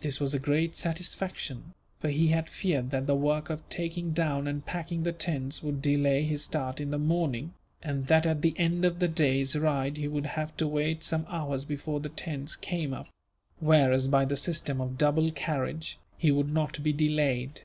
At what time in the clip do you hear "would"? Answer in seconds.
5.62-5.80, 10.08-10.26, 16.32-16.52